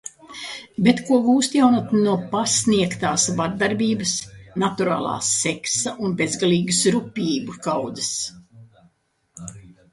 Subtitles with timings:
[0.85, 4.15] Bet ko gūst jaunatne no pasniegtās vardarbības,
[4.65, 8.13] naturālā seksa un bezgalīgas rupjību kaudzes?